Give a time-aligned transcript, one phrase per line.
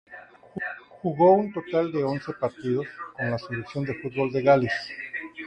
[1.03, 4.73] Jugó un total de once partidos con la selección de fútbol de Gales.